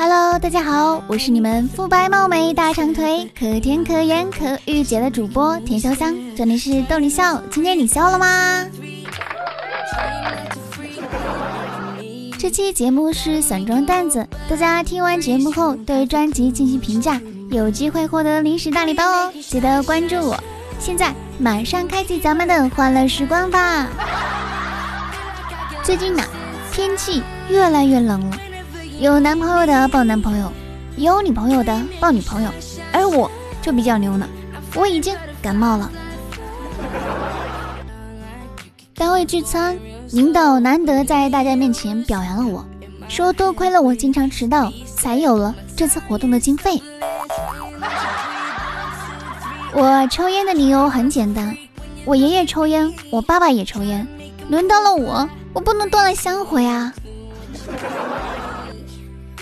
[0.00, 8.64] Hello，大家好，我是你们肤白貌美、大长腿、可甜可盐可御姐的主播田潇湘，这里是逗你笑，今天你笑了吗？
[12.38, 17.20] 这期节目是散装段子，大家听完节目后对专辑进行评价，
[17.50, 20.38] 有机会获得零食大礼包哦，记得关注我。
[20.78, 23.88] 现在马上开启咱们的欢乐时光吧！
[25.82, 26.22] 最近呢，
[26.70, 28.38] 天气越来越冷了，
[29.00, 30.52] 有男朋友的抱男朋友，
[30.96, 32.50] 有女朋友的抱女朋友，
[32.92, 33.30] 而我
[33.62, 34.28] 就比较牛呢，
[34.74, 35.88] 我已经感冒了。
[38.94, 39.78] 单位聚餐，
[40.10, 42.64] 领导难得在大家面前表扬了我，
[43.08, 46.82] 说多亏了我经常迟到，才有了这次活动的经费。
[49.72, 51.56] 我抽烟的理由很简单，
[52.04, 54.04] 我爷爷抽烟，我爸爸也抽烟，
[54.48, 56.92] 轮到了我，我不能断了香火呀。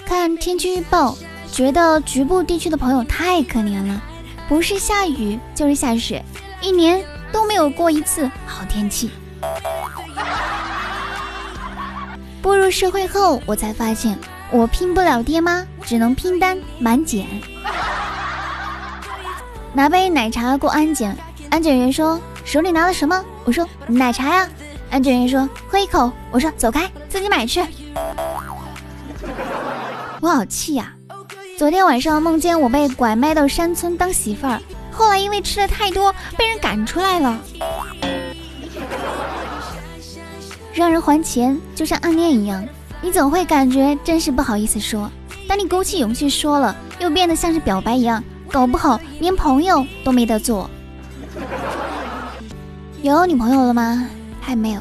[0.07, 1.17] 看天气预报，
[1.51, 4.01] 觉得局部地区的朋友太可怜了，
[4.49, 6.25] 不是下雨就是下雪，
[6.61, 9.11] 一年都没有过一次好天气。
[12.41, 14.17] 步入社会后，我才发现
[14.53, 17.27] 我拼不了爹妈，只能拼单满减。
[19.73, 21.17] 拿杯奶茶过安检，
[21.51, 23.25] 安检员说手里拿了什么？
[23.45, 24.49] 我说奶茶呀。
[24.89, 26.13] 安检员说喝一口。
[26.31, 27.61] 我说走开，自己买去。
[30.21, 30.93] 我好气呀！
[31.59, 37.39] 昨天晚上梦见我被拐卖到山村当媳妇儿，后来因为吃的太多被人赶出来了。
[40.73, 42.67] 让人还钱就像暗恋一样，
[43.03, 45.11] 你总会感觉真是不好意思说，
[45.49, 48.23] 当你鼓起勇气说了，又变得像是表白一样。
[48.51, 50.71] 搞不好连朋友都没得做。
[53.03, 54.09] 有女朋友了吗？
[54.41, 54.81] 还没有。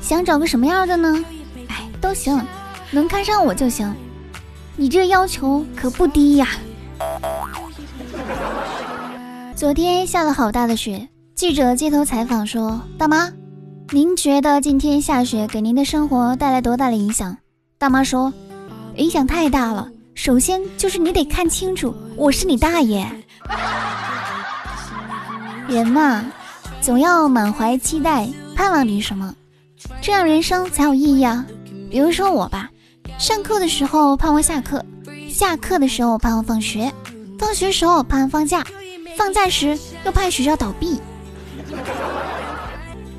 [0.00, 1.24] 想找个什么样的呢？
[1.68, 2.40] 哎，都行，
[2.90, 3.94] 能看上我就行。
[4.80, 6.46] 你这要求可不低呀。
[9.56, 13.28] 昨天下了好大的雪，记者街头采访说：“大妈，
[13.90, 17.36] 您觉得今天下雪给您的生活带来多大的影响？”
[17.76, 18.32] 大妈说
[18.94, 23.04] ：“影响太大了。”首先就是你得看清楚，我是你大爷。
[25.66, 26.24] 人嘛，
[26.80, 29.34] 总要满怀期待，盼望点什么，
[30.00, 31.44] 这样人生才有意义啊。
[31.90, 32.70] 比如说我吧，
[33.18, 34.84] 上课的时候盼望下课，
[35.28, 36.92] 下课的时候盼望放学，
[37.36, 38.64] 放学时候盼望放假，
[39.16, 41.00] 放假时又盼学校倒闭。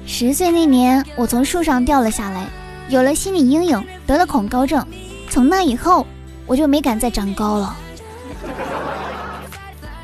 [0.06, 2.48] 十岁那年，我从树上掉了下来，
[2.88, 4.86] 有了心理阴影，得了恐高症。
[5.30, 6.06] 从那以后。
[6.48, 7.78] 我就没敢再长高了。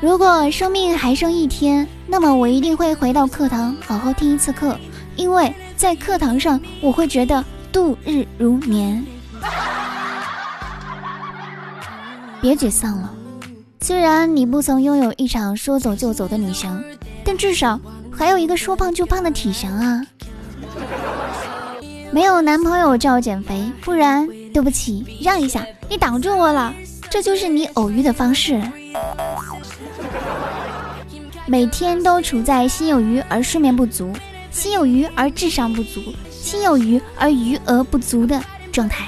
[0.00, 4.78] 如果生命还剩一天，那么我一定会回到课堂好好听一次课，
[5.16, 9.04] 因为在课堂上我会觉得度日如年。
[12.40, 13.10] 别沮丧了，
[13.80, 16.82] 虽然你不曾拥有一场说走就走的旅行，
[17.24, 17.80] 但至少
[18.10, 20.06] 还有一个说胖就胖的体型啊。
[22.12, 26.72] 没有男朋友叫减肥，不然对不起，让一下，你挡住我了，
[27.10, 28.62] 这就是你偶遇的方式。
[31.46, 34.12] 每天都处在心有余而睡眠不足，
[34.50, 39.06] 心有余而智商不足，心有余而余额不足的状态。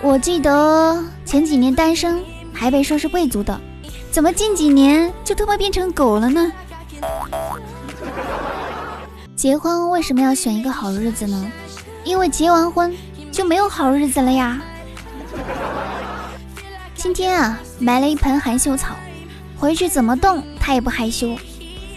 [0.00, 2.22] 我记得前几年单身
[2.52, 3.60] 还被说是贵族的，
[4.12, 6.52] 怎么近几年就他妈变成狗了呢？
[9.34, 11.50] 结婚为什么要选一个好日子呢？
[12.04, 12.94] 因为结完婚
[13.32, 14.60] 就没有好日子了呀。
[16.94, 18.94] 今天啊，买了一盆含羞草，
[19.58, 21.36] 回去怎么动它也不害羞。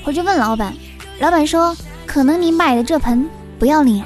[0.03, 0.73] 回去问老板，
[1.19, 3.29] 老板说可能你买的这盆
[3.59, 4.03] 不要脸。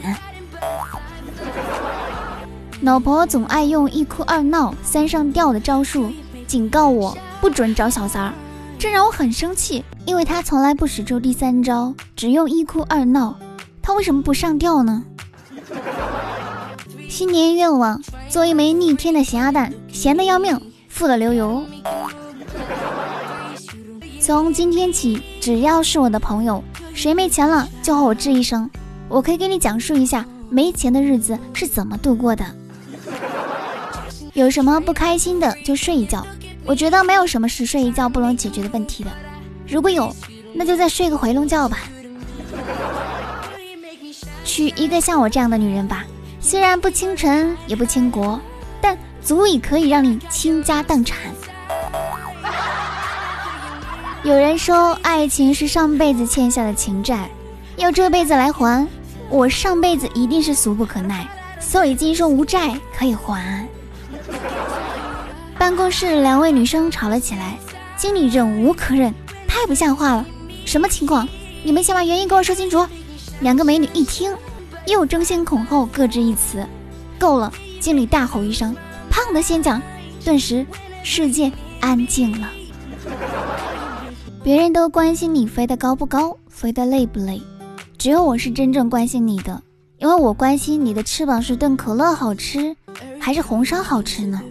[2.85, 6.11] 老婆总爱用一哭二闹三上吊的招数
[6.45, 8.31] 警告我不准找小三儿，
[8.77, 9.83] 这让我很生气。
[10.05, 13.35] 因为他从来不使出第三招，只用一哭二闹，
[13.81, 15.03] 他为什么不上吊呢？
[17.09, 20.55] 新年愿望：做一枚逆天的咸鸭蛋，咸的要命，
[20.87, 21.63] 富的流油。
[24.19, 28.69] 从今天起，只要是我的朋友，谁没钱了就和我吱一声，
[29.09, 32.45] 我可以给你讲述一下没钱的日子是怎么度过的。
[34.35, 36.27] 有什么不开心的就睡一觉，
[36.65, 39.09] 我觉得没有什么是睡一觉不能解决的问题的。
[39.65, 40.13] 如果有，
[40.53, 41.79] 那就再睡个回笼觉吧。
[44.43, 46.03] 娶一个像我这样的女人吧，
[46.41, 48.37] 虽然不倾城也不倾国，
[48.81, 51.17] 但足以可以让你倾家荡产。
[54.23, 57.29] 有人说，爱情是上辈子欠下的情债，
[57.77, 58.85] 要这辈子来还。
[59.29, 61.25] 我上辈子一定是俗不可耐，
[61.57, 63.65] 所以今生无债可以还。
[65.57, 67.57] 办公室两位女生吵了起来，
[67.97, 69.13] 经理忍无可忍，
[69.47, 70.25] 太不像话了！
[70.65, 71.27] 什么情况？
[71.63, 72.85] 你们先把原因给我说清楚。
[73.39, 74.31] 两个美女一听，
[74.85, 76.65] 又争先恐后各执一词。
[77.17, 77.51] 够了！
[77.79, 78.75] 经理大吼一声
[79.09, 79.81] ：“胖的先讲！”
[80.23, 80.65] 顿时，
[81.03, 82.49] 世界安静了。
[84.43, 87.41] 别人都关心你飞得高不高，飞得累不累，
[87.97, 89.61] 只有我是真正关心你的，
[89.97, 92.75] 因为我关心你的翅膀是炖可乐好吃，
[93.19, 94.41] 还是红烧好吃呢？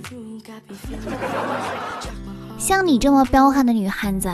[2.59, 4.33] 像你这么彪悍的女汉子，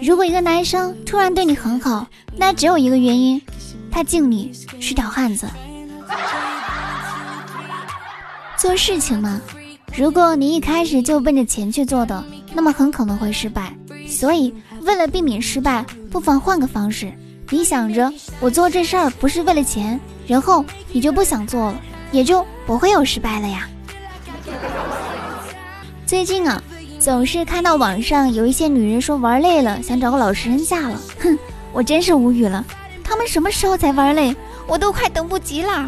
[0.00, 2.06] 如果一个男生突然对你很好，
[2.36, 3.40] 那只有一个原因，
[3.90, 5.46] 他敬你是条汉子。
[8.56, 9.40] 做事情嘛，
[9.96, 12.24] 如果你一开始就奔着钱去做的，
[12.54, 13.72] 那么很可能会失败。
[14.08, 17.12] 所以，为了避免失败，不妨换个方式。
[17.50, 21.80] 你想着我做这事儿不是为了钱，然后你就不想做了，
[22.10, 23.68] 也就不会有失败了呀。
[26.08, 26.62] 最近啊，
[26.98, 30.98] 总是看到网上有一些女人说玩累了，想找个老实人嫁了。
[31.20, 31.38] 哼，
[31.70, 32.64] 我真是无语了。
[33.04, 34.34] 他们什么时候才玩累？
[34.66, 35.86] 我都快等不及啦。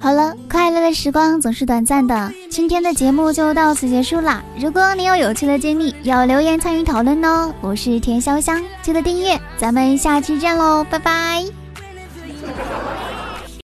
[0.00, 4.42] 好了，快乐的时光总是短暂的，今天的节目就到此结束啦。
[4.58, 7.52] 如果你有有趣的经历，要留言参与讨论哦。
[7.60, 11.63] 我是田潇香，记得订阅，咱们下期见喽，拜拜。